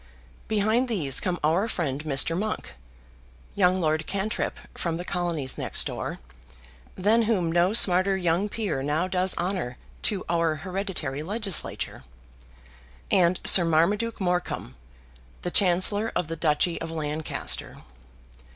[0.47, 2.35] Behind these come our friend Mr.
[2.35, 2.73] Monk,
[3.53, 6.17] young Lord Cantrip from the colonies next door,
[6.95, 12.03] than whom no smarter young peer now does honour to our hereditary legislature,
[13.11, 14.75] and Sir Marmaduke Morecombe,
[15.43, 17.83] the Chancellor of the Duchy of Lancaster.